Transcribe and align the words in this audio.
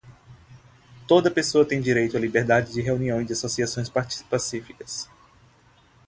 Toda 1.07 1.29
a 1.29 1.31
pessoa 1.31 1.63
tem 1.63 1.79
direito 1.79 2.17
à 2.17 2.19
liberdade 2.19 2.73
de 2.73 2.81
reunião 2.81 3.21
e 3.21 3.25
de 3.25 3.33
associação 3.33 3.83
pacíficas. 4.31 5.07